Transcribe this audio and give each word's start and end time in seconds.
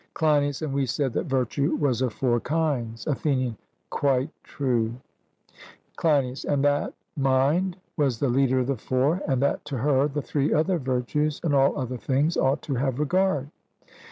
CLEINIAS: 0.15 0.63
And 0.63 0.73
we 0.73 0.87
said 0.87 1.13
that 1.13 1.25
virtue 1.27 1.75
was 1.75 2.01
of 2.01 2.11
four 2.11 2.39
kinds? 2.39 3.05
ATHENIAN: 3.05 3.55
Quite 3.91 4.31
true. 4.43 4.95
CLEINIAS: 5.97 6.43
And 6.43 6.63
that 6.65 6.95
mind 7.15 7.77
was 7.97 8.17
the 8.17 8.27
leader 8.29 8.57
of 8.57 8.65
the 8.65 8.77
four, 8.77 9.21
and 9.27 9.43
that 9.43 9.63
to 9.65 9.77
her 9.77 10.07
the 10.07 10.23
three 10.23 10.51
other 10.51 10.79
virtues 10.79 11.39
and 11.43 11.53
all 11.53 11.77
other 11.77 11.97
things 11.97 12.35
ought 12.35 12.63
to 12.63 12.73
have 12.73 12.97
regard? 12.99 13.51